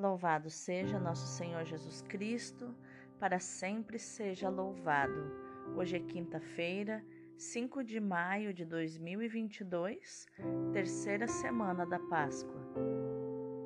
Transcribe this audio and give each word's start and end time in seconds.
Louvado 0.00 0.48
seja 0.48 0.98
nosso 0.98 1.26
Senhor 1.26 1.62
Jesus 1.66 2.00
Cristo, 2.00 2.74
para 3.18 3.38
sempre 3.38 3.98
seja 3.98 4.48
louvado. 4.48 5.30
Hoje 5.76 5.96
é 5.96 6.00
quinta-feira, 6.00 7.04
5 7.36 7.84
de 7.84 8.00
maio 8.00 8.54
de 8.54 8.64
2022, 8.64 10.26
terceira 10.72 11.28
semana 11.28 11.84
da 11.84 11.98
Páscoa. 11.98 12.58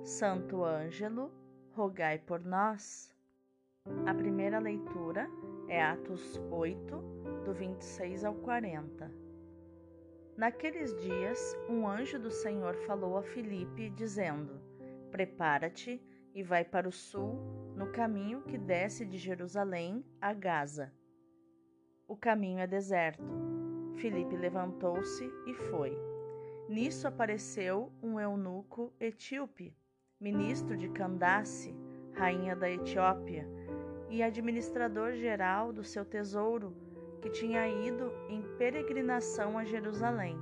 Santo 0.02 0.64
Ângelo, 0.64 1.30
rogai 1.70 2.18
por 2.18 2.44
nós. 2.44 3.14
A 4.04 4.12
primeira 4.12 4.58
leitura 4.58 5.30
é 5.68 5.80
Atos 5.80 6.42
8, 6.50 6.96
do 7.44 7.54
26 7.54 8.24
ao 8.24 8.34
40. 8.34 9.08
Naqueles 10.36 11.00
dias, 11.00 11.56
um 11.68 11.86
anjo 11.86 12.18
do 12.18 12.32
Senhor 12.32 12.74
falou 12.88 13.16
a 13.16 13.22
Filipe, 13.22 13.88
dizendo: 13.90 14.60
Prepara-te 15.12 16.02
e 16.34 16.42
vai 16.42 16.64
para 16.64 16.88
o 16.88 16.92
sul, 16.92 17.38
no 17.76 17.92
caminho 17.92 18.42
que 18.42 18.58
desce 18.58 19.06
de 19.06 19.16
Jerusalém 19.16 20.04
a 20.20 20.32
Gaza. 20.32 20.92
O 22.08 22.16
caminho 22.16 22.58
é 22.58 22.66
deserto. 22.66 23.22
Filipe 23.96 24.36
levantou-se 24.36 25.24
e 25.46 25.54
foi. 25.54 25.96
Nisso 26.68 27.06
apareceu 27.06 27.92
um 28.02 28.18
eunuco 28.18 28.92
etíope, 28.98 29.76
ministro 30.20 30.76
de 30.76 30.88
Candace, 30.88 31.74
rainha 32.14 32.56
da 32.56 32.68
Etiópia, 32.68 33.48
e 34.10 34.22
administrador 34.22 35.12
geral 35.12 35.72
do 35.72 35.84
seu 35.84 36.04
tesouro, 36.04 36.76
que 37.22 37.30
tinha 37.30 37.66
ido 37.68 38.12
em 38.28 38.42
peregrinação 38.58 39.56
a 39.56 39.64
Jerusalém. 39.64 40.36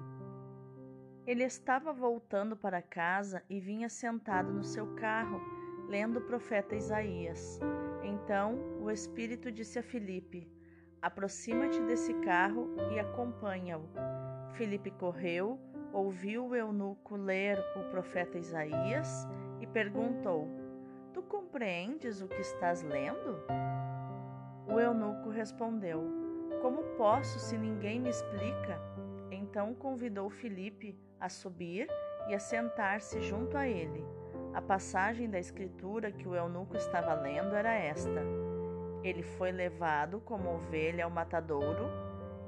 Ele 1.26 1.44
estava 1.44 1.92
voltando 1.92 2.56
para 2.56 2.82
casa 2.82 3.42
e 3.48 3.60
vinha 3.60 3.88
sentado 3.88 4.52
no 4.52 4.64
seu 4.64 4.94
carro 4.94 5.40
lendo 5.88 6.18
o 6.18 6.22
profeta 6.22 6.74
Isaías. 6.74 7.60
Então 8.02 8.58
o 8.80 8.90
Espírito 8.90 9.50
disse 9.50 9.78
a 9.78 9.82
Filipe: 9.82 10.48
Aproxima-te 11.00 11.80
desse 11.82 12.14
carro 12.14 12.68
e 12.92 12.98
acompanha-o. 12.98 13.82
Filipe 14.54 14.90
correu, 14.92 15.58
ouviu 15.92 16.46
o 16.46 16.54
eunuco 16.54 17.16
ler 17.16 17.58
o 17.76 17.90
profeta 17.90 18.38
Isaías 18.38 19.26
e 19.60 19.66
perguntou: 19.66 20.48
Tu 21.12 21.22
compreendes 21.22 22.22
o 22.22 22.28
que 22.28 22.40
estás 22.40 22.82
lendo? 22.82 23.38
O 24.66 24.78
eunuco 24.78 25.30
respondeu: 25.30 26.04
Como 26.60 26.82
posso 26.96 27.38
se 27.38 27.58
ninguém 27.58 28.00
me 28.00 28.10
explica? 28.10 28.80
Então 29.30 29.74
convidou 29.74 30.30
Filipe 30.30 30.96
a 31.18 31.28
subir 31.28 31.88
e 32.28 32.34
a 32.34 32.38
sentar-se 32.38 33.20
junto 33.20 33.56
a 33.56 33.66
ele. 33.66 34.04
A 34.54 34.60
passagem 34.60 35.30
da 35.30 35.38
escritura 35.38 36.12
que 36.12 36.28
o 36.28 36.34
eunuco 36.34 36.76
estava 36.76 37.14
lendo 37.14 37.54
era 37.54 37.72
esta: 37.72 38.22
Ele 39.02 39.22
foi 39.22 39.50
levado 39.50 40.20
como 40.20 40.54
ovelha 40.54 41.04
ao 41.04 41.10
matadouro, 41.10 41.86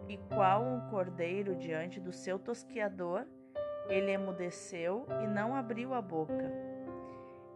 e 0.07 0.19
qual 0.35 0.63
um 0.63 0.81
cordeiro 0.91 1.57
diante 1.57 1.99
do 1.99 2.13
seu 2.13 2.39
tosquiador, 2.39 3.25
ele 3.89 4.11
emudeceu 4.11 5.07
e 5.23 5.27
não 5.27 5.55
abriu 5.55 5.95
a 5.95 6.03
boca. 6.03 6.53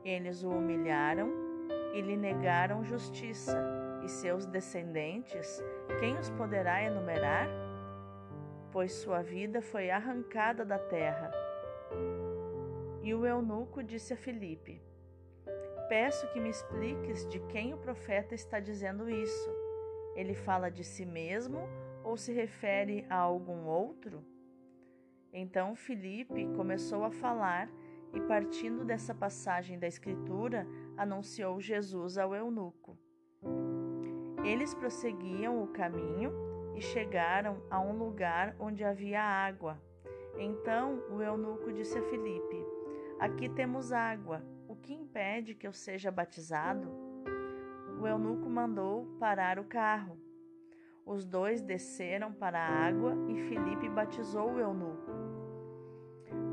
Eles 0.02 0.42
o 0.42 0.48
humilharam 0.48 1.30
e 1.92 2.00
lhe 2.00 2.16
negaram 2.16 2.82
justiça, 2.82 3.58
e 4.02 4.08
seus 4.08 4.46
descendentes, 4.46 5.62
quem 6.00 6.16
os 6.16 6.30
poderá 6.30 6.82
enumerar? 6.82 7.48
Pois 8.72 8.92
sua 8.92 9.20
vida 9.20 9.60
foi 9.60 9.90
arrancada 9.90 10.64
da 10.64 10.78
terra 10.78 11.30
e 13.08 13.14
o 13.14 13.24
eunuco 13.24 13.82
disse 13.82 14.12
a 14.12 14.16
Filipe: 14.18 14.82
Peço 15.88 16.30
que 16.30 16.38
me 16.38 16.50
expliques 16.50 17.26
de 17.26 17.40
quem 17.46 17.72
o 17.72 17.78
profeta 17.78 18.34
está 18.34 18.60
dizendo 18.60 19.08
isso. 19.08 19.50
Ele 20.14 20.34
fala 20.34 20.70
de 20.70 20.84
si 20.84 21.06
mesmo 21.06 21.58
ou 22.04 22.18
se 22.18 22.34
refere 22.34 23.06
a 23.08 23.16
algum 23.16 23.64
outro? 23.64 24.22
Então 25.32 25.74
Filipe 25.74 26.48
começou 26.54 27.02
a 27.02 27.10
falar 27.10 27.70
e, 28.12 28.20
partindo 28.20 28.84
dessa 28.84 29.14
passagem 29.14 29.78
da 29.78 29.86
Escritura, 29.86 30.66
anunciou 30.94 31.58
Jesus 31.62 32.18
ao 32.18 32.34
eunuco. 32.34 32.98
Eles 34.44 34.74
prosseguiam 34.74 35.62
o 35.62 35.68
caminho 35.68 36.30
e 36.76 36.82
chegaram 36.82 37.62
a 37.70 37.80
um 37.80 37.96
lugar 37.96 38.54
onde 38.58 38.84
havia 38.84 39.22
água. 39.22 39.80
Então 40.36 41.02
o 41.10 41.22
eunuco 41.22 41.72
disse 41.72 41.98
a 41.98 42.02
Filipe: 42.02 42.77
Aqui 43.18 43.48
temos 43.48 43.92
água. 43.92 44.44
O 44.68 44.76
que 44.76 44.94
impede 44.94 45.52
que 45.52 45.66
eu 45.66 45.72
seja 45.72 46.08
batizado? 46.08 46.88
O 48.00 48.06
eunuco 48.06 48.48
mandou 48.48 49.06
parar 49.18 49.58
o 49.58 49.64
carro. 49.64 50.16
Os 51.04 51.24
dois 51.24 51.60
desceram 51.60 52.32
para 52.32 52.60
a 52.60 52.86
água 52.86 53.16
e 53.28 53.34
Filipe 53.48 53.88
batizou 53.88 54.52
o 54.52 54.60
eunuco. 54.60 55.10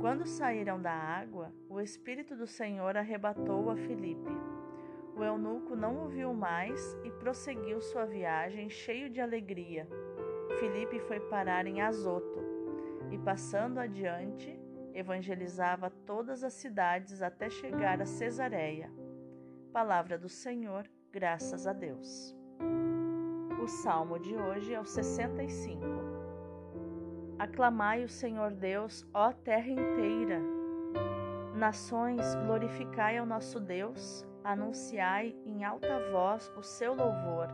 Quando 0.02 0.26
saíram 0.26 0.82
da 0.82 0.92
água, 0.92 1.54
o 1.70 1.80
Espírito 1.80 2.36
do 2.36 2.48
Senhor 2.48 2.98
arrebatou 2.98 3.70
a 3.70 3.76
Filipe. 3.76 4.32
O 5.16 5.24
eunuco 5.24 5.76
não 5.76 6.04
o 6.04 6.08
viu 6.08 6.34
mais 6.34 6.98
e 7.04 7.12
prosseguiu 7.12 7.80
sua 7.80 8.06
viagem 8.06 8.72
cheio 8.72 9.08
de 9.08 9.22
alegria. 9.22 9.88
Filipe 10.60 11.00
foi 11.02 11.20
parar 11.20 11.68
em 11.68 11.82
Azoto 11.82 12.44
e, 13.12 13.20
passando 13.20 13.80
adiante, 13.80 14.65
evangelizava 14.96 15.90
todas 15.90 16.42
as 16.42 16.54
cidades 16.54 17.22
até 17.22 17.50
chegar 17.50 18.02
a 18.02 18.06
Cesareia. 18.06 18.90
Palavra 19.74 20.18
do 20.18 20.30
Senhor, 20.30 20.90
graças 21.12 21.68
a 21.68 21.74
Deus. 21.74 22.34
O 23.62 23.68
salmo 23.68 24.18
de 24.18 24.34
hoje 24.34 24.74
é 24.74 24.80
o 24.80 24.86
65. 24.86 25.82
Aclamai 27.38 28.06
o 28.06 28.10
Senhor 28.10 28.52
Deus, 28.52 29.06
ó 29.14 29.34
terra 29.34 29.68
inteira. 29.68 30.40
Nações, 31.54 32.36
glorificai 32.46 33.18
ao 33.18 33.26
nosso 33.26 33.60
Deus, 33.60 34.26
anunciai 34.44 35.36
em 35.46 35.66
alta 35.66 36.10
voz 36.12 36.50
o 36.56 36.64
seu 36.64 36.94
louvor. 36.94 37.50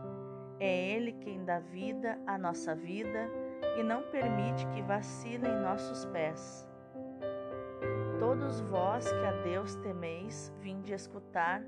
É 0.60 0.92
Ele 0.92 1.12
quem 1.14 1.44
dá 1.44 1.58
vida 1.58 2.20
à 2.24 2.38
nossa 2.38 2.72
vida 2.72 3.28
e 3.76 3.82
não 3.82 4.02
permite 4.10 4.64
que 4.68 4.82
vacilem 4.82 5.60
nossos 5.60 6.04
pés. 6.06 6.71
Todos 8.22 8.60
vós 8.60 9.10
que 9.10 9.26
a 9.26 9.32
Deus 9.42 9.74
temeis, 9.74 10.52
vinde 10.60 10.92
escutar, 10.92 11.60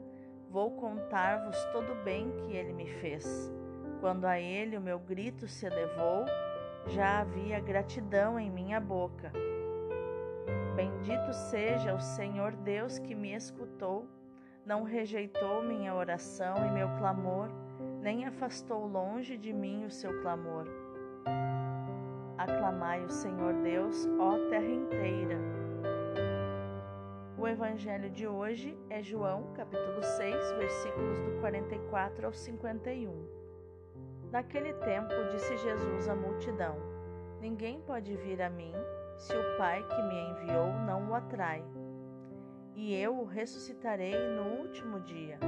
vou 0.49 0.71
contar-vos 0.71 1.57
todo 1.73 1.91
o 1.91 2.05
bem 2.05 2.31
que 2.31 2.57
ele 2.57 2.73
me 2.73 2.87
fez. 2.87 3.53
Quando 4.01 4.25
a 4.25 4.39
ele 4.39 4.79
o 4.79 4.81
meu 4.81 5.01
grito 5.01 5.49
se 5.49 5.67
elevou, 5.67 6.25
já 6.87 7.23
havia 7.23 7.59
gratidão 7.59 8.39
em 8.39 8.53
minha 8.53 8.79
boca. 8.79 9.33
Bendito 10.77 11.33
seja 11.33 11.93
o 11.93 11.99
Senhor 11.99 12.53
Deus 12.53 13.01
que 13.01 13.17
me 13.17 13.35
escutou, 13.35 14.07
não 14.65 14.85
rejeitou 14.85 15.61
minha 15.61 15.93
oração 15.93 16.55
e 16.69 16.71
meu 16.71 16.89
clamor, 16.99 17.49
nem 18.01 18.27
afastou 18.27 18.87
longe 18.87 19.37
de 19.37 19.53
mim 19.53 19.85
o 19.87 19.91
seu 19.91 20.23
clamor. 20.23 20.69
Aclamai 22.39 23.05
o 23.05 23.11
Senhor 23.11 23.55
Deus, 23.55 24.07
ó 24.21 24.39
terra 24.49 24.71
inteira 24.71 25.64
o 27.45 27.49
evangelho 27.49 28.09
de 28.09 28.27
hoje 28.27 28.75
é 28.89 29.03
João, 29.03 29.53
capítulo 29.53 30.03
6, 30.03 30.53
versículos 30.53 31.21
do 31.21 31.41
44 31.41 32.25
ao 32.25 32.33
51. 32.33 33.29
Naquele 34.33 34.73
tempo 34.73 35.13
disse 35.31 35.55
Jesus 35.59 36.09
à 36.09 36.15
multidão: 36.15 36.75
Ninguém 37.43 37.83
pode 37.83 38.17
vir 38.17 38.41
a 38.41 38.49
mim 38.49 38.73
se 39.19 39.37
o 39.37 39.59
Pai 39.59 39.87
que 39.87 40.03
me 40.05 40.21
enviou 40.31 40.73
não 40.87 41.11
o 41.11 41.15
atrai. 41.15 41.63
E 42.75 42.95
eu 42.95 43.19
o 43.19 43.27
ressuscitarei 43.27 44.17
no 44.31 44.63
último 44.63 45.01
dia. 45.01 45.39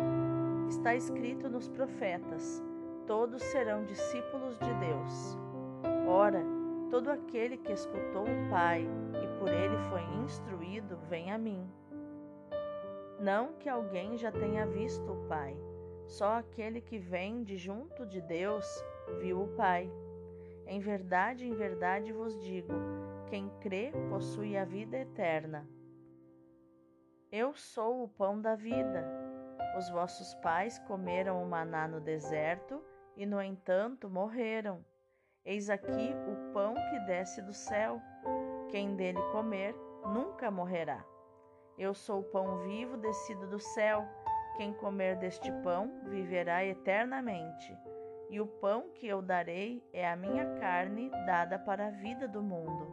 Está 0.68 0.94
escrito 0.94 1.48
nos 1.48 1.66
profetas: 1.66 2.62
todos 3.06 3.42
serão 3.42 3.86
discípulos 3.86 4.58
de 4.58 4.74
Deus. 4.74 5.38
Ora, 6.06 6.44
todo 6.90 7.10
aquele 7.10 7.56
que 7.56 7.72
escutou 7.72 8.24
o 8.24 8.50
Pai 8.50 8.86
e 9.14 9.38
por 9.38 9.48
ele 9.48 9.78
foi 9.88 10.02
instruído, 10.22 10.98
vem 11.08 11.32
a 11.32 11.38
mim. 11.38 11.66
Não 13.18 13.54
que 13.54 13.68
alguém 13.68 14.16
já 14.16 14.30
tenha 14.30 14.66
visto 14.66 15.10
o 15.10 15.26
Pai, 15.26 15.56
só 16.06 16.34
aquele 16.34 16.80
que 16.80 16.98
vem 16.98 17.42
de 17.42 17.56
junto 17.56 18.04
de 18.06 18.20
Deus 18.20 18.66
viu 19.20 19.42
o 19.42 19.48
Pai. 19.56 19.90
Em 20.66 20.78
verdade, 20.80 21.46
em 21.46 21.54
verdade 21.54 22.12
vos 22.12 22.38
digo: 22.40 22.72
quem 23.28 23.48
crê 23.60 23.92
possui 24.10 24.56
a 24.56 24.64
vida 24.64 24.98
eterna. 24.98 25.68
Eu 27.32 27.54
sou 27.54 28.04
o 28.04 28.08
pão 28.08 28.40
da 28.40 28.54
vida. 28.54 29.04
Os 29.78 29.88
vossos 29.90 30.34
pais 30.36 30.78
comeram 30.80 31.42
o 31.42 31.46
maná 31.46 31.88
no 31.88 32.00
deserto 32.00 32.82
e, 33.16 33.26
no 33.26 33.42
entanto, 33.42 34.08
morreram. 34.08 34.84
Eis 35.44 35.68
aqui 35.68 36.14
o 36.28 36.52
pão 36.52 36.74
que 36.74 36.98
desce 37.00 37.42
do 37.42 37.52
céu. 37.52 38.00
Quem 38.70 38.96
dele 38.96 39.20
comer 39.32 39.74
nunca 40.12 40.50
morrerá. 40.50 41.04
Eu 41.78 41.92
sou 41.92 42.20
o 42.20 42.24
pão 42.24 42.58
vivo 42.60 42.96
descido 42.96 43.46
do 43.46 43.58
céu. 43.58 44.06
Quem 44.56 44.72
comer 44.72 45.16
deste 45.16 45.52
pão 45.62 46.00
viverá 46.04 46.64
eternamente, 46.64 47.76
e 48.30 48.40
o 48.40 48.46
pão 48.46 48.88
que 48.94 49.06
eu 49.06 49.20
darei 49.20 49.86
é 49.92 50.08
a 50.08 50.16
minha 50.16 50.54
carne 50.58 51.10
dada 51.26 51.58
para 51.58 51.88
a 51.88 51.90
vida 51.90 52.26
do 52.26 52.42
mundo. 52.42 52.86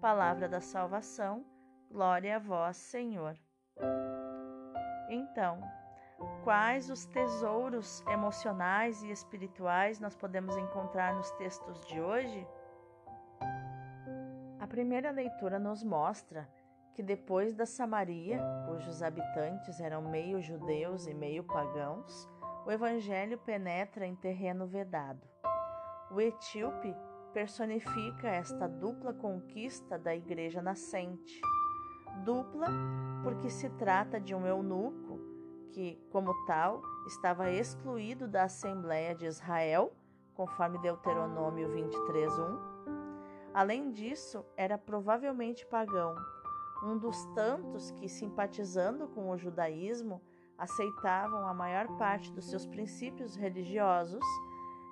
Palavra 0.00 0.48
da 0.48 0.60
salvação, 0.60 1.44
glória 1.90 2.36
a 2.36 2.38
vós, 2.38 2.76
Senhor. 2.76 3.36
Então, 5.08 5.60
quais 6.44 6.88
os 6.90 7.04
tesouros 7.06 8.00
emocionais 8.06 9.02
e 9.02 9.10
espirituais 9.10 9.98
nós 9.98 10.14
podemos 10.14 10.56
encontrar 10.56 11.14
nos 11.14 11.30
textos 11.32 11.84
de 11.86 12.00
hoje? 12.00 12.46
A 14.60 14.66
primeira 14.68 15.10
leitura 15.10 15.58
nos 15.58 15.82
mostra 15.82 16.48
que 16.94 17.02
depois 17.02 17.52
da 17.54 17.66
Samaria, 17.66 18.40
cujos 18.66 19.02
habitantes 19.02 19.80
eram 19.80 20.00
meio 20.02 20.40
judeus 20.40 21.06
e 21.06 21.14
meio 21.14 21.42
pagãos, 21.42 22.30
o 22.64 22.70
evangelho 22.70 23.36
penetra 23.38 24.06
em 24.06 24.14
terreno 24.14 24.66
vedado. 24.66 25.20
O 26.10 26.20
etíope 26.20 26.94
personifica 27.32 28.28
esta 28.28 28.68
dupla 28.68 29.12
conquista 29.12 29.98
da 29.98 30.14
igreja 30.14 30.62
nascente. 30.62 31.40
Dupla 32.24 32.68
porque 33.24 33.50
se 33.50 33.68
trata 33.70 34.20
de 34.20 34.34
um 34.34 34.46
eunuco 34.46 35.18
que, 35.72 36.00
como 36.12 36.32
tal, 36.46 36.80
estava 37.08 37.50
excluído 37.50 38.28
da 38.28 38.44
Assembleia 38.44 39.16
de 39.16 39.26
Israel, 39.26 39.92
conforme 40.34 40.78
Deuteronômio 40.78 41.68
23:1. 41.70 42.74
Além 43.52 43.90
disso, 43.90 44.44
era 44.56 44.78
provavelmente 44.78 45.66
pagão 45.66 46.14
um 46.84 46.98
dos 46.98 47.24
tantos 47.34 47.90
que, 47.92 48.08
simpatizando 48.08 49.08
com 49.08 49.30
o 49.30 49.38
judaísmo, 49.38 50.20
aceitavam 50.58 51.48
a 51.48 51.54
maior 51.54 51.88
parte 51.96 52.30
dos 52.32 52.48
seus 52.48 52.66
princípios 52.66 53.34
religiosos, 53.34 54.24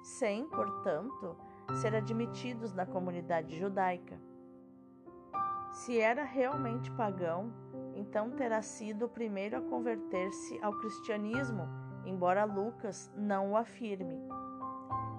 sem, 0.02 0.48
portanto, 0.48 1.36
ser 1.80 1.94
admitidos 1.94 2.72
na 2.72 2.86
comunidade 2.86 3.56
judaica. 3.56 4.18
Se 5.70 5.98
era 6.00 6.24
realmente 6.24 6.90
pagão, 6.92 7.52
então 7.94 8.30
terá 8.30 8.62
sido 8.62 9.06
o 9.06 9.08
primeiro 9.08 9.56
a 9.56 9.62
converter-se 9.62 10.58
ao 10.62 10.72
cristianismo, 10.80 11.68
embora 12.04 12.44
Lucas 12.44 13.12
não 13.16 13.52
o 13.52 13.56
afirme. 13.56 14.18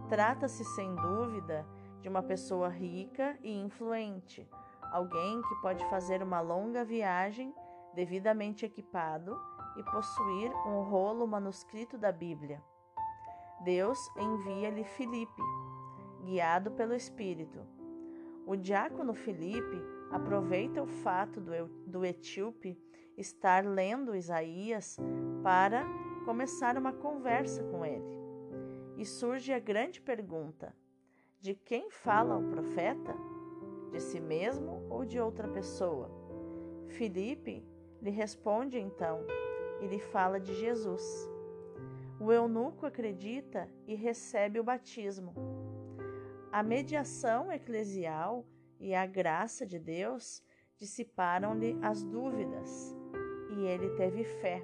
Trata-se, 0.10 0.66
sem 0.66 0.94
dúvida, 0.96 1.66
de 2.02 2.10
uma 2.10 2.22
pessoa 2.22 2.68
rica 2.68 3.38
e 3.42 3.52
influente 3.58 4.48
alguém 4.94 5.42
que 5.42 5.56
pode 5.56 5.84
fazer 5.90 6.22
uma 6.22 6.40
longa 6.40 6.86
viagem 6.86 7.54
devidamente 7.96 8.64
equipado 8.64 9.36
e 9.76 9.84
possuir 9.84 10.52
um 10.68 10.84
rolo 10.84 11.28
manuscrito 11.28 11.98
da 11.98 12.12
Bíblia. 12.12 12.62
Deus 13.64 13.98
envia-lhe 14.16 14.84
Filipe, 14.84 15.42
guiado 16.24 16.70
pelo 16.72 16.94
Espírito. 16.94 17.60
O 18.46 18.56
diácono 18.56 19.16
Filipe 19.16 19.82
aproveita 20.12 20.84
o 20.84 20.88
fato 20.88 21.42
do, 21.88 22.06
etíope 22.06 22.78
estar 23.18 23.66
lendo 23.66 24.16
Isaías 24.16 24.98
para 25.42 25.86
começar 26.24 26.78
uma 26.78 26.94
conversa 26.94 27.64
com 27.64 27.84
ele. 27.84 28.22
E 28.98 29.06
surge 29.06 29.52
a 29.52 29.60
grande 29.60 30.02
pergunta: 30.02 30.76
de 31.40 31.56
quem 31.56 31.90
fala 31.90 32.38
o 32.38 32.52
profeta? 32.52 33.16
De 33.94 34.02
si 34.02 34.20
mesmo 34.20 34.84
ou 34.90 35.06
de 35.06 35.20
outra 35.20 35.48
pessoa? 35.48 36.10
Filipe 36.88 37.64
lhe 38.02 38.10
responde 38.10 38.80
então 38.80 39.20
e 39.80 39.88
lhe 39.88 40.00
fala 40.00 40.40
de 40.40 40.56
Jesus. 40.56 41.30
O 42.20 42.32
eunuco 42.32 42.88
acredita 42.88 43.70
e 43.86 43.94
recebe 43.94 44.60
o 44.60 44.64
batismo. 44.64 45.34
A 46.52 46.64
mediação 46.64 47.52
eclesial 47.52 48.46
e 48.80 48.96
a 48.96 49.06
graça 49.06 49.64
de 49.66 49.78
Deus 49.78 50.44
dissiparam-lhe 50.80 51.78
as 51.82 52.04
dúvidas 52.04 52.96
e 53.52 53.66
ele 53.66 53.92
teve 53.92 54.24
fé 54.24 54.64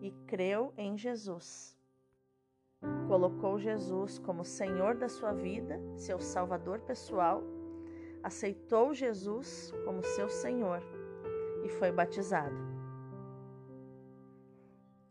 e 0.00 0.10
creu 0.26 0.72
em 0.78 0.96
Jesus. 0.96 1.78
Colocou 3.06 3.58
Jesus 3.58 4.18
como 4.18 4.44
Senhor 4.44 4.94
da 4.94 5.08
sua 5.08 5.32
vida, 5.32 5.78
seu 5.96 6.18
Salvador 6.18 6.80
pessoal 6.80 7.42
aceitou 8.24 8.94
Jesus 8.94 9.70
como 9.84 10.02
seu 10.02 10.30
Senhor 10.30 10.82
e 11.62 11.68
foi 11.68 11.92
batizado. 11.92 12.56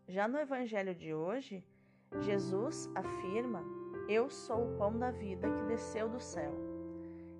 Já 0.08 0.26
no 0.26 0.36
Evangelho 0.36 0.92
de 0.92 1.14
hoje, 1.14 1.64
Jesus 2.20 2.90
afirma: 2.92 3.62
Eu 4.08 4.28
sou 4.28 4.64
o 4.64 4.76
pão 4.76 4.98
da 4.98 5.12
vida 5.12 5.48
que 5.48 5.62
desceu 5.62 6.08
do 6.08 6.18
céu. 6.18 6.52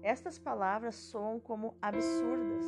Estas 0.00 0.38
palavras 0.38 0.94
soam 0.94 1.40
como 1.40 1.76
absurdas. 1.82 2.64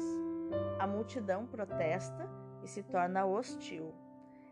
A 0.80 0.86
multidão 0.86 1.46
protesta 1.46 2.28
e 2.62 2.66
se 2.66 2.82
torna 2.82 3.24
hostil. 3.24 3.94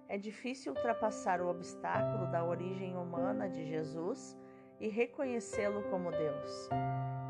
É 0.06 0.16
difícil 0.16 0.72
ultrapassar 0.72 1.40
o 1.40 1.48
obstáculo 1.48 2.30
da 2.30 2.44
origem 2.44 2.96
humana 2.96 3.48
de 3.48 3.64
Jesus 3.66 4.38
e 4.84 4.88
reconhecê-lo 4.88 5.82
como 5.84 6.10
Deus. 6.10 6.68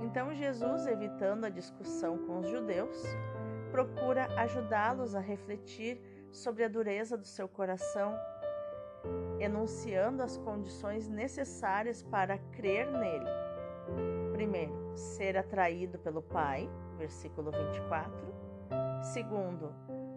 Então 0.00 0.34
Jesus, 0.34 0.88
evitando 0.88 1.44
a 1.44 1.48
discussão 1.48 2.18
com 2.26 2.40
os 2.40 2.48
judeus, 2.48 3.00
procura 3.70 4.26
ajudá-los 4.40 5.14
a 5.14 5.20
refletir 5.20 6.00
sobre 6.32 6.64
a 6.64 6.68
dureza 6.68 7.16
do 7.16 7.24
seu 7.24 7.48
coração, 7.48 8.12
enunciando 9.38 10.20
as 10.20 10.36
condições 10.36 11.08
necessárias 11.08 12.02
para 12.02 12.38
crer 12.38 12.90
nele. 12.90 13.30
Primeiro, 14.32 14.74
ser 14.96 15.36
atraído 15.36 15.96
pelo 16.00 16.22
Pai, 16.22 16.68
versículo 16.98 17.52
24. 17.52 18.34
Segundo, 19.12 19.72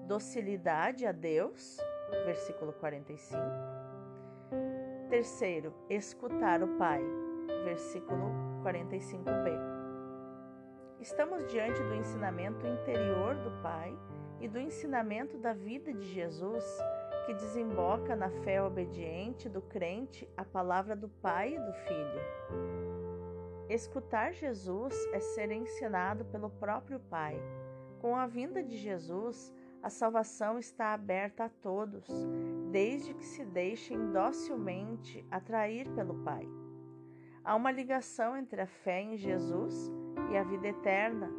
docilidade 0.07 1.05
a 1.05 1.11
Deus, 1.11 1.77
versículo 2.25 2.73
45. 2.73 3.37
Terceiro, 5.09 5.73
escutar 5.89 6.61
o 6.61 6.67
Pai, 6.77 7.01
versículo 7.63 8.29
45b. 8.61 9.57
Estamos 10.99 11.45
diante 11.49 11.81
do 11.81 11.95
ensinamento 11.95 12.67
interior 12.67 13.35
do 13.35 13.49
Pai 13.61 13.97
e 14.41 14.49
do 14.49 14.59
ensinamento 14.59 15.37
da 15.37 15.53
vida 15.53 15.93
de 15.93 16.05
Jesus, 16.05 16.65
que 17.25 17.33
desemboca 17.33 18.17
na 18.17 18.29
fé 18.43 18.61
obediente 18.61 19.47
do 19.47 19.61
crente 19.61 20.29
à 20.35 20.43
palavra 20.43 20.93
do 20.93 21.07
Pai 21.07 21.55
e 21.55 21.59
do 21.59 21.73
Filho. 21.73 22.21
Escutar 23.69 24.33
Jesus 24.33 24.93
é 25.13 25.21
ser 25.21 25.51
ensinado 25.51 26.25
pelo 26.25 26.49
próprio 26.49 26.99
Pai. 26.99 27.41
Com 28.01 28.13
a 28.13 28.27
vinda 28.27 28.61
de 28.61 28.75
Jesus, 28.75 29.53
a 29.81 29.89
salvação 29.89 30.59
está 30.59 30.93
aberta 30.93 31.45
a 31.45 31.49
todos, 31.49 32.09
desde 32.71 33.13
que 33.13 33.23
se 33.23 33.45
deixem 33.45 34.11
docilmente 34.11 35.25
atrair 35.31 35.89
pelo 35.89 36.15
Pai. 36.23 36.47
Há 37.43 37.55
uma 37.55 37.71
ligação 37.71 38.35
entre 38.35 38.61
a 38.61 38.67
fé 38.67 39.01
em 39.01 39.17
Jesus 39.17 39.91
e 40.31 40.37
a 40.37 40.43
vida 40.43 40.67
eterna. 40.67 41.31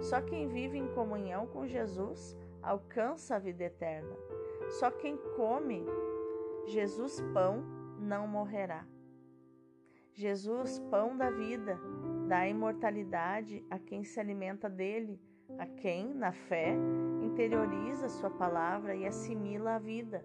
Só 0.00 0.20
quem 0.20 0.48
vive 0.48 0.78
em 0.78 0.88
comunhão 0.94 1.46
com 1.46 1.66
Jesus 1.66 2.36
alcança 2.62 3.36
a 3.36 3.38
vida 3.38 3.64
eterna. 3.64 4.14
Só 4.68 4.90
quem 4.90 5.16
come 5.36 5.84
Jesus 6.66 7.20
pão 7.32 7.62
não 7.98 8.26
morrerá. 8.26 8.86
Jesus, 10.12 10.78
pão 10.90 11.16
da 11.16 11.28
vida, 11.28 11.78
dá 12.28 12.46
imortalidade 12.46 13.64
a 13.68 13.78
quem 13.78 14.04
se 14.04 14.20
alimenta 14.20 14.68
dele, 14.68 15.20
a 15.58 15.66
quem, 15.66 16.14
na 16.14 16.32
fé, 16.32 16.74
interioriza 17.20 18.08
sua 18.08 18.30
palavra 18.30 18.94
e 18.94 19.06
assimila 19.06 19.74
a 19.74 19.78
vida. 19.78 20.24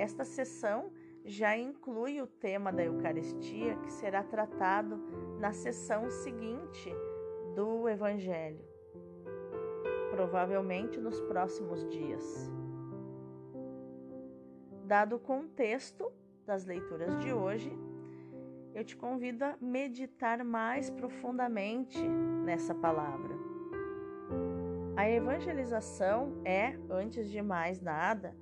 Esta 0.00 0.24
sessão 0.24 0.90
já 1.26 1.54
inclui 1.58 2.22
o 2.22 2.26
tema 2.26 2.72
da 2.72 2.82
Eucaristia, 2.82 3.76
que 3.76 3.92
será 3.92 4.22
tratado 4.22 4.96
na 5.38 5.52
sessão 5.52 6.08
seguinte 6.08 6.90
do 7.54 7.86
Evangelho, 7.86 8.64
provavelmente 10.10 10.98
nos 10.98 11.20
próximos 11.20 11.86
dias. 11.90 12.50
Dado 14.86 15.16
o 15.16 15.20
contexto 15.20 16.10
das 16.46 16.64
leituras 16.64 17.18
de 17.18 17.34
hoje, 17.34 17.70
eu 18.74 18.82
te 18.82 18.96
convido 18.96 19.44
a 19.44 19.54
meditar 19.60 20.42
mais 20.42 20.88
profundamente 20.88 22.00
nessa 22.42 22.74
palavra. 22.74 23.34
A 24.96 25.10
evangelização 25.10 26.40
é, 26.42 26.74
antes 26.88 27.28
de 27.28 27.42
mais 27.42 27.82
nada, 27.82 28.34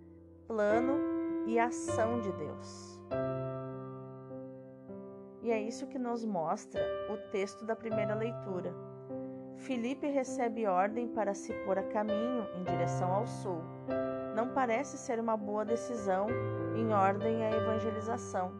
plano 0.46 1.07
e 1.48 1.58
ação 1.58 2.20
de 2.20 2.30
Deus. 2.32 3.00
E 5.42 5.50
é 5.50 5.58
isso 5.58 5.86
que 5.86 5.98
nos 5.98 6.22
mostra 6.22 6.82
o 7.10 7.16
texto 7.30 7.64
da 7.64 7.74
primeira 7.74 8.14
leitura. 8.14 8.74
Filipe 9.56 10.06
recebe 10.06 10.66
ordem 10.66 11.08
para 11.08 11.32
se 11.32 11.54
pôr 11.64 11.78
a 11.78 11.82
caminho 11.84 12.46
em 12.54 12.64
direção 12.64 13.10
ao 13.12 13.26
sul. 13.26 13.62
não 14.36 14.50
parece 14.50 14.96
ser 14.96 15.18
uma 15.18 15.36
boa 15.36 15.64
decisão 15.64 16.28
em 16.76 16.92
ordem 16.92 17.42
à 17.42 17.50
evangelização, 17.50 18.52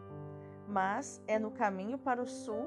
mas 0.67 1.23
é 1.25 1.39
no 1.39 1.51
caminho 1.51 1.97
para 1.97 2.21
o 2.21 2.27
sul 2.27 2.65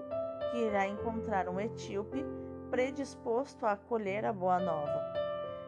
que 0.51 0.59
irá 0.59 0.87
encontrar 0.87 1.49
um 1.49 1.61
etíope 1.61 2.25
predisposto 2.71 3.67
a 3.67 3.73
acolher 3.73 4.25
a 4.25 4.33
boa 4.33 4.59
nova. 4.59 5.03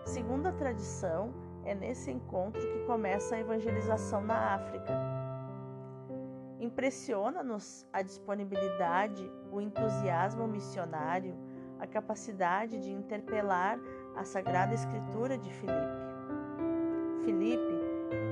Segundo 0.07 0.47
a 0.47 0.53
tradição, 0.53 1.35
é 1.65 1.75
nesse 1.75 2.11
encontro 2.11 2.61
que 2.61 2.87
começa 2.87 3.35
a 3.35 3.41
evangelização 3.41 4.21
na 4.21 4.55
África. 4.55 4.93
Impressiona-nos 6.61 7.87
a 7.93 8.03
disponibilidade, 8.03 9.31
o 9.51 9.61
entusiasmo 9.61 10.47
missionário, 10.47 11.37
a 11.79 11.87
capacidade 11.87 12.79
de 12.79 12.91
interpelar 12.91 13.79
a 14.17 14.25
Sagrada 14.25 14.75
Escritura 14.75 15.37
de 15.37 15.51
Filipe. 15.51 16.05
Filipe 17.25 17.81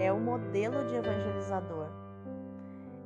é 0.01 0.13
o 0.13 0.19
modelo 0.19 0.85
de 0.87 0.95
evangelizador. 0.95 1.89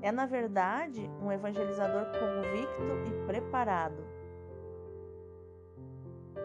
É, 0.02 0.12
na 0.12 0.26
verdade, 0.26 1.10
um 1.20 1.32
evangelizador 1.32 2.06
convicto 2.06 3.08
e 3.08 3.26
preparado. 3.26 4.04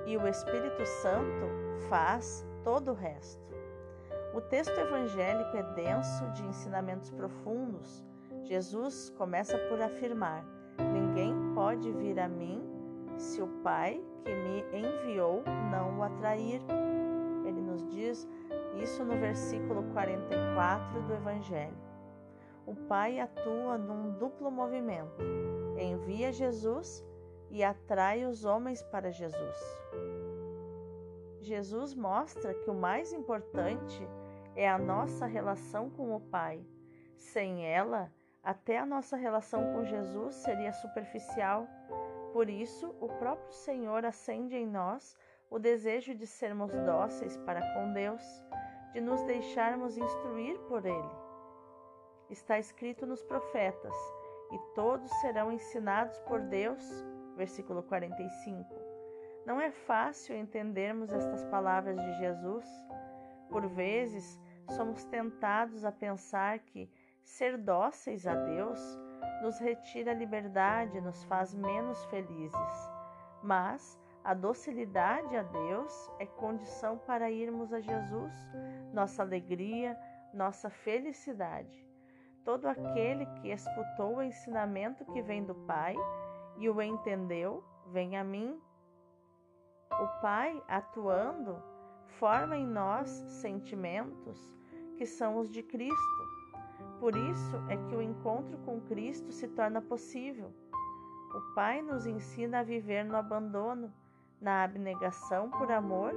E 0.08 0.18
o 0.18 0.28
Espírito 0.28 0.86
Santo 0.86 1.46
faz 1.90 2.46
todo 2.64 2.92
o 2.92 2.96
resto. 2.96 3.61
O 4.34 4.40
texto 4.40 4.78
evangélico 4.80 5.58
é 5.58 5.64
denso 5.74 6.26
de 6.32 6.44
ensinamentos 6.46 7.10
profundos. 7.10 8.06
Jesus 8.44 9.10
começa 9.18 9.58
por 9.68 9.82
afirmar: 9.82 10.46
Ninguém 10.94 11.36
pode 11.54 11.92
vir 11.92 12.18
a 12.18 12.30
mim 12.30 12.64
se 13.18 13.42
o 13.42 13.48
Pai 13.62 14.02
que 14.24 14.34
me 14.34 14.62
enviou 14.72 15.44
não 15.70 16.00
o 16.00 16.04
atrair. 16.04 16.62
Ele 17.46 17.60
nos 17.60 17.86
diz 17.90 18.26
isso 18.82 19.04
no 19.04 19.20
versículo 19.20 19.84
44 19.92 21.02
do 21.02 21.14
Evangelho. 21.14 21.78
O 22.66 22.74
Pai 22.74 23.20
atua 23.20 23.78
num 23.78 24.12
duplo 24.18 24.50
movimento: 24.50 25.22
envia 25.78 26.32
Jesus 26.32 27.06
e 27.50 27.66
atrai 27.66 28.26
os 28.26 28.46
homens 28.46 28.82
para 28.84 29.12
Jesus. 29.12 29.58
Jesus 31.42 31.94
mostra 31.96 32.54
que 32.54 32.70
o 32.70 32.74
mais 32.74 33.12
importante 33.12 34.02
é 34.04 34.21
a 34.58 34.78
nossa 34.78 35.26
relação 35.26 35.90
com 35.90 36.16
o 36.16 36.20
Pai. 36.20 36.66
Sem 37.18 37.66
ela, 37.66 38.12
até 38.44 38.78
a 38.80 38.86
nossa 38.86 39.16
relação 39.16 39.74
com 39.74 39.86
Jesus 39.86 40.36
seria 40.36 40.74
superficial. 40.74 41.68
Por 42.34 42.50
isso, 42.50 42.96
o 43.00 43.08
próprio 43.08 43.52
Senhor 43.52 44.06
acende 44.06 44.56
em 44.56 44.66
nós 44.66 45.16
o 45.50 45.60
desejo 45.60 46.16
de 46.16 46.26
sermos 46.26 46.72
dóceis 46.86 47.38
para 47.38 47.62
com 47.74 47.94
Deus, 47.94 48.24
de 48.94 49.02
nos 49.02 49.22
deixarmos 49.24 49.98
instruir 49.98 50.58
por 50.62 50.86
Ele. 50.86 51.12
Está 52.30 52.58
escrito 52.58 53.06
nos 53.06 53.22
profetas: 53.24 53.96
e 54.52 54.58
todos 54.76 55.10
serão 55.22 55.52
ensinados 55.52 56.18
por 56.22 56.42
Deus. 56.42 56.84
Versículo 57.36 57.82
45. 57.84 58.66
Não 59.46 59.60
é 59.60 59.72
fácil 59.72 60.36
entendermos 60.36 61.12
estas 61.12 61.44
palavras 61.46 62.00
de 62.00 62.14
Jesus. 62.20 62.66
Por 63.52 63.68
vezes, 63.68 64.40
somos 64.70 65.04
tentados 65.04 65.84
a 65.84 65.92
pensar 65.92 66.60
que 66.60 66.90
ser 67.22 67.58
dóceis 67.58 68.26
a 68.26 68.34
Deus 68.34 68.80
nos 69.44 69.60
retira 69.60 70.12
a 70.12 70.16
liberdade, 70.16 71.02
nos 71.02 71.24
faz 71.26 71.54
menos 71.54 72.04
felizes. 72.06 72.92
Mas 73.44 74.00
a 74.24 74.34
docilidade 74.34 75.36
a 75.36 75.44
Deus 75.44 76.12
é 76.20 76.26
condição 76.26 76.98
para 77.00 77.30
irmos 77.30 77.74
a 77.74 77.82
Jesus, 77.82 78.34
nossa 78.94 79.22
alegria, 79.22 80.00
nossa 80.34 80.70
felicidade. 80.70 81.86
Todo 82.46 82.68
aquele 82.68 83.26
que 83.42 83.50
escutou 83.50 84.18
o 84.18 84.24
ensinamento 84.24 85.06
que 85.06 85.22
vem 85.22 85.44
do 85.44 85.56
Pai 85.56 85.96
e 86.58 86.70
o 86.70 86.82
entendeu, 86.82 87.64
vem 87.88 88.18
a 88.18 88.24
mim. 88.24 88.60
O 89.92 90.22
Pai, 90.22 90.62
atuando, 90.68 91.62
forma 92.20 92.56
em 92.58 92.66
nós 92.66 93.10
sentimentos 93.28 94.56
que 94.98 95.06
são 95.06 95.38
os 95.38 95.50
de 95.50 95.64
Cristo. 95.64 96.22
Por 97.00 97.16
isso 97.16 97.58
é 97.68 97.78
que 97.78 97.96
o 97.96 98.02
encontro 98.02 98.58
com 98.60 98.80
Cristo 98.82 99.32
se 99.32 99.48
torna 99.48 99.82
possível. 99.82 100.54
O 101.34 101.56
Pai 101.56 101.82
nos 101.82 102.06
ensina 102.06 102.60
a 102.60 102.64
viver 102.64 103.04
no 103.04 103.16
abandono, 103.16 103.92
na 104.40 104.64
abnegação 104.64 105.50
por 105.50 105.72
amor, 105.72 106.14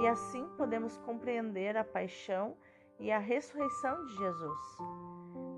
e 0.00 0.06
assim 0.06 0.48
podemos 0.56 0.96
compreender 0.98 1.76
a 1.76 1.84
paixão 1.84 2.56
e 2.98 3.12
a 3.12 3.18
ressurreição 3.18 4.04
de 4.06 4.16
Jesus. 4.16 4.78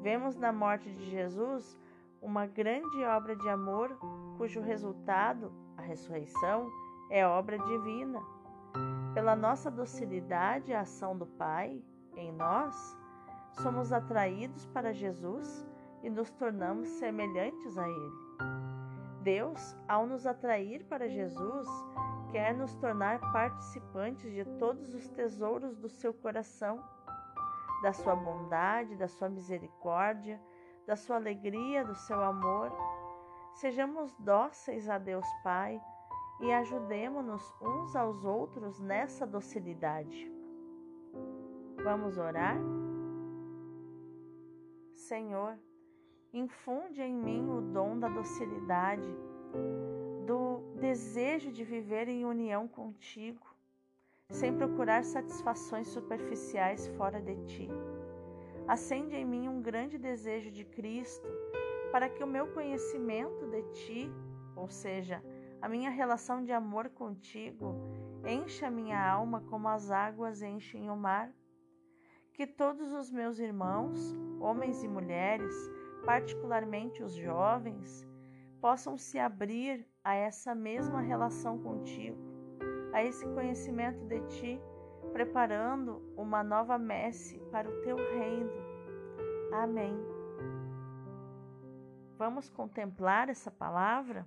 Vemos 0.02 0.36
na 0.36 0.52
morte 0.52 0.90
de 0.90 1.10
Jesus 1.10 1.78
uma 2.20 2.46
grande 2.46 3.04
obra 3.04 3.36
de 3.36 3.48
amor, 3.48 3.96
cujo 4.36 4.60
resultado, 4.60 5.52
a 5.76 5.82
ressurreição, 5.82 6.70
é 7.10 7.26
obra 7.26 7.58
divina. 7.58 8.20
Pela 9.18 9.34
nossa 9.34 9.68
docilidade 9.68 10.72
à 10.72 10.82
ação 10.82 11.18
do 11.18 11.26
Pai 11.26 11.82
em 12.14 12.30
nós, 12.30 12.96
somos 13.60 13.92
atraídos 13.92 14.64
para 14.66 14.94
Jesus 14.94 15.66
e 16.04 16.08
nos 16.08 16.30
tornamos 16.30 16.88
semelhantes 16.88 17.76
a 17.76 17.88
Ele. 17.88 18.12
Deus, 19.20 19.76
ao 19.88 20.06
nos 20.06 20.24
atrair 20.24 20.84
para 20.84 21.08
Jesus, 21.08 21.66
quer 22.30 22.54
nos 22.54 22.76
tornar 22.76 23.18
participantes 23.32 24.32
de 24.32 24.44
todos 24.56 24.94
os 24.94 25.08
tesouros 25.08 25.76
do 25.76 25.88
seu 25.88 26.14
coração, 26.14 26.80
da 27.82 27.92
sua 27.92 28.14
bondade, 28.14 28.94
da 28.94 29.08
sua 29.08 29.28
misericórdia, 29.28 30.40
da 30.86 30.94
sua 30.94 31.16
alegria, 31.16 31.84
do 31.84 31.96
seu 31.96 32.22
amor. 32.22 32.70
Sejamos 33.54 34.14
dóceis 34.20 34.88
a 34.88 34.96
Deus 34.96 35.26
Pai 35.42 35.82
e 36.40 36.52
ajudemo-nos 36.52 37.54
uns 37.60 37.96
aos 37.96 38.24
outros 38.24 38.78
nessa 38.80 39.26
docilidade. 39.26 40.30
Vamos 41.82 42.18
orar? 42.18 42.56
Senhor, 44.94 45.58
infunde 46.32 47.00
em 47.02 47.14
mim 47.14 47.48
o 47.48 47.60
dom 47.60 47.98
da 47.98 48.08
docilidade, 48.08 49.08
do 50.26 50.60
desejo 50.78 51.50
de 51.50 51.64
viver 51.64 52.08
em 52.08 52.24
união 52.24 52.68
contigo, 52.68 53.46
sem 54.30 54.54
procurar 54.54 55.02
satisfações 55.04 55.88
superficiais 55.88 56.86
fora 56.88 57.20
de 57.20 57.36
ti. 57.46 57.68
Acende 58.66 59.16
em 59.16 59.24
mim 59.24 59.48
um 59.48 59.62
grande 59.62 59.96
desejo 59.96 60.50
de 60.50 60.64
Cristo, 60.64 61.26
para 61.90 62.08
que 62.10 62.22
o 62.22 62.26
meu 62.26 62.48
conhecimento 62.48 63.46
de 63.46 63.62
ti, 63.72 64.12
ou 64.54 64.68
seja, 64.68 65.22
a 65.60 65.68
minha 65.68 65.90
relação 65.90 66.44
de 66.44 66.52
amor 66.52 66.88
contigo 66.90 67.74
encha 68.24 68.70
minha 68.70 69.00
alma 69.10 69.40
como 69.48 69.68
as 69.68 69.90
águas 69.90 70.42
enchem 70.42 70.90
o 70.90 70.96
mar. 70.96 71.32
Que 72.32 72.46
todos 72.46 72.92
os 72.92 73.10
meus 73.10 73.38
irmãos, 73.40 74.16
homens 74.40 74.84
e 74.84 74.88
mulheres, 74.88 75.54
particularmente 76.04 77.02
os 77.02 77.12
jovens, 77.14 78.06
possam 78.60 78.96
se 78.96 79.18
abrir 79.18 79.84
a 80.04 80.14
essa 80.14 80.54
mesma 80.54 81.00
relação 81.00 81.58
contigo, 81.58 82.18
a 82.92 83.02
esse 83.02 83.26
conhecimento 83.34 84.04
de 84.06 84.20
ti, 84.28 84.60
preparando 85.12 86.00
uma 86.16 86.44
nova 86.44 86.78
messe 86.78 87.38
para 87.50 87.68
o 87.68 87.82
teu 87.82 87.96
reino. 87.96 88.52
Amém. 89.52 89.96
Vamos 92.16 92.48
contemplar 92.48 93.28
essa 93.28 93.50
palavra? 93.50 94.26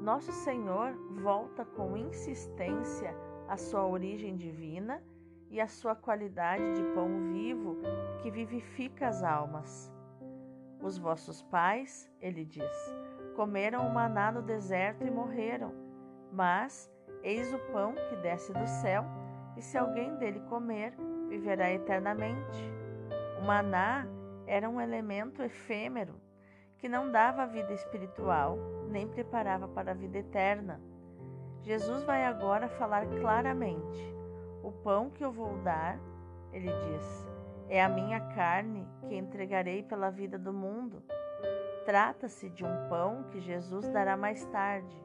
Nosso 0.00 0.32
Senhor 0.32 0.92
volta 1.22 1.64
com 1.64 1.96
insistência 1.96 3.14
à 3.48 3.56
sua 3.56 3.86
origem 3.86 4.36
divina 4.36 5.02
e 5.50 5.60
à 5.60 5.66
sua 5.66 5.94
qualidade 5.94 6.74
de 6.74 6.82
pão 6.94 7.32
vivo 7.32 7.76
que 8.22 8.30
vivifica 8.30 9.08
as 9.08 9.22
almas. 9.22 9.92
Os 10.80 10.98
vossos 10.98 11.42
pais, 11.42 12.10
ele 12.20 12.44
diz, 12.44 12.94
comeram 13.34 13.86
o 13.86 13.92
maná 13.92 14.30
no 14.30 14.42
deserto 14.42 15.04
e 15.04 15.10
morreram, 15.10 15.74
mas 16.32 16.90
eis 17.22 17.52
o 17.52 17.58
pão 17.72 17.94
que 18.08 18.16
desce 18.16 18.52
do 18.52 18.66
céu, 18.66 19.04
e 19.56 19.62
se 19.62 19.76
alguém 19.76 20.14
dele 20.16 20.40
comer, 20.48 20.94
viverá 21.28 21.70
eternamente. 21.72 22.72
O 23.40 23.46
maná 23.46 24.06
era 24.46 24.70
um 24.70 24.80
elemento 24.80 25.42
efêmero 25.42 26.14
que 26.78 26.88
não 26.88 27.10
dava 27.10 27.42
a 27.42 27.46
vida 27.46 27.72
espiritual, 27.72 28.56
nem 28.88 29.06
preparava 29.06 29.68
para 29.68 29.90
a 29.90 29.94
vida 29.94 30.18
eterna. 30.18 30.80
Jesus 31.62 32.02
vai 32.04 32.24
agora 32.24 32.68
falar 32.68 33.06
claramente: 33.20 34.16
O 34.62 34.72
pão 34.72 35.10
que 35.10 35.24
eu 35.24 35.32
vou 35.32 35.58
dar, 35.58 35.98
ele 36.52 36.70
diz, 36.70 37.28
é 37.68 37.82
a 37.82 37.88
minha 37.88 38.20
carne 38.34 38.88
que 39.06 39.14
entregarei 39.14 39.82
pela 39.82 40.10
vida 40.10 40.38
do 40.38 40.52
mundo. 40.52 41.02
Trata-se 41.84 42.48
de 42.48 42.64
um 42.64 42.88
pão 42.88 43.24
que 43.24 43.40
Jesus 43.40 43.88
dará 43.88 44.16
mais 44.16 44.44
tarde. 44.46 45.02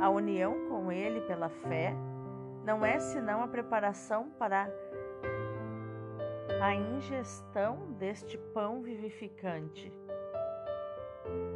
A 0.00 0.08
união 0.08 0.68
com 0.68 0.92
ele 0.92 1.20
pela 1.22 1.48
fé 1.48 1.94
não 2.64 2.84
é 2.84 2.98
senão 2.98 3.42
a 3.42 3.48
preparação 3.48 4.30
para 4.38 4.70
a 6.62 6.74
ingestão 6.74 7.92
deste 7.98 8.38
pão 8.38 8.82
vivificante. 8.82 9.92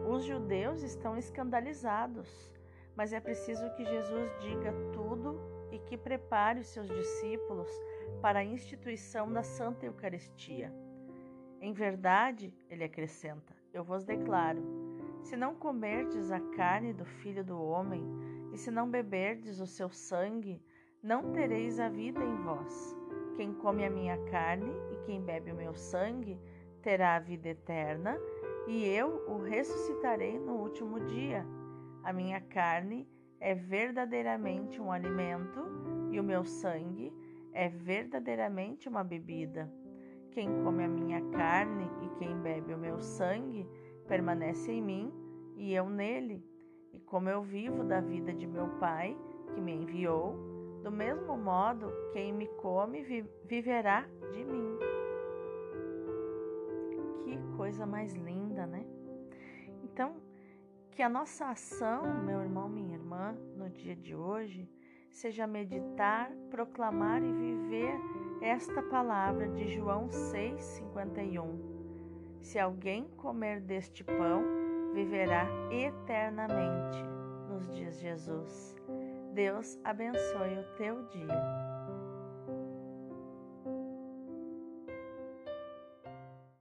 Os 0.08 0.24
judeus 0.24 0.82
estão 0.82 1.16
escandalizados, 1.16 2.54
mas 2.94 3.12
é 3.12 3.18
preciso 3.18 3.68
que 3.74 3.84
Jesus 3.84 4.30
diga 4.40 4.72
tudo 4.92 5.36
e 5.72 5.80
que 5.80 5.98
prepare 5.98 6.60
os 6.60 6.68
seus 6.68 6.88
discípulos 6.88 7.68
para 8.22 8.38
a 8.38 8.44
instituição 8.44 9.32
da 9.32 9.42
Santa 9.42 9.84
Eucaristia. 9.84 10.72
Em 11.60 11.72
verdade, 11.72 12.54
ele 12.70 12.84
acrescenta, 12.84 13.52
eu 13.74 13.82
vos 13.82 14.04
declaro: 14.04 14.62
se 15.22 15.36
não 15.36 15.56
comerdes 15.56 16.30
a 16.30 16.38
carne 16.54 16.92
do 16.92 17.04
Filho 17.04 17.44
do 17.44 17.60
Homem, 17.60 18.04
e 18.52 18.58
se 18.58 18.70
não 18.70 18.88
beberdes 18.88 19.58
o 19.58 19.66
seu 19.66 19.90
sangue, 19.90 20.62
não 21.02 21.32
tereis 21.32 21.80
a 21.80 21.88
vida 21.88 22.22
em 22.22 22.36
vós. 22.42 22.96
Quem 23.34 23.52
come 23.54 23.84
a 23.84 23.90
minha 23.90 24.16
carne 24.30 24.72
e 24.92 25.04
quem 25.04 25.20
bebe 25.20 25.50
o 25.50 25.56
meu 25.56 25.74
sangue 25.74 26.40
terá 26.80 27.16
a 27.16 27.18
vida 27.18 27.48
eterna, 27.48 28.16
e 28.66 28.84
eu 28.84 29.24
o 29.28 29.42
ressuscitarei 29.42 30.38
no 30.38 30.54
último 30.54 31.00
dia. 31.00 31.46
A 32.02 32.12
minha 32.12 32.40
carne 32.40 33.08
é 33.40 33.54
verdadeiramente 33.54 34.80
um 34.80 34.90
alimento, 34.90 35.60
e 36.10 36.18
o 36.18 36.24
meu 36.24 36.44
sangue 36.44 37.12
é 37.52 37.68
verdadeiramente 37.68 38.88
uma 38.88 39.04
bebida. 39.04 39.70
Quem 40.30 40.62
come 40.62 40.84
a 40.84 40.88
minha 40.88 41.20
carne 41.30 41.90
e 42.02 42.18
quem 42.18 42.36
bebe 42.40 42.74
o 42.74 42.78
meu 42.78 43.00
sangue 43.00 43.66
permanece 44.06 44.70
em 44.72 44.82
mim 44.82 45.12
e 45.56 45.74
eu 45.74 45.88
nele. 45.88 46.44
E 46.92 47.00
como 47.00 47.28
eu 47.28 47.42
vivo 47.42 47.84
da 47.84 48.00
vida 48.00 48.32
de 48.32 48.46
meu 48.46 48.68
Pai, 48.78 49.16
que 49.54 49.60
me 49.60 49.72
enviou, 49.72 50.34
do 50.82 50.90
mesmo 50.90 51.36
modo, 51.36 51.90
quem 52.12 52.32
me 52.32 52.46
come 52.62 53.02
viverá 53.44 54.06
de 54.32 54.44
mim. 54.44 54.65
Coisa 57.56 57.86
mais 57.86 58.12
linda, 58.14 58.66
né? 58.66 58.84
Então, 59.82 60.16
que 60.90 61.02
a 61.02 61.08
nossa 61.08 61.46
ação, 61.46 62.22
meu 62.24 62.40
irmão, 62.40 62.68
minha 62.68 62.94
irmã, 62.94 63.32
no 63.56 63.70
dia 63.70 63.96
de 63.96 64.14
hoje, 64.14 64.68
seja 65.10 65.46
meditar, 65.46 66.30
proclamar 66.50 67.22
e 67.22 67.32
viver 67.32 67.98
esta 68.40 68.82
palavra 68.82 69.48
de 69.48 69.68
João 69.68 70.08
6,51. 70.08 71.76
Se 72.42 72.58
alguém 72.58 73.08
comer 73.16 73.60
deste 73.60 74.04
pão, 74.04 74.44
viverá 74.92 75.46
eternamente 75.70 77.02
nos 77.48 77.74
dias 77.74 77.96
de 77.96 78.02
Jesus. 78.02 78.76
Deus 79.32 79.78
abençoe 79.84 80.58
o 80.58 80.76
teu 80.76 81.02
dia. 81.08 81.65